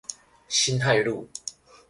[0.49, 1.29] 辛亥路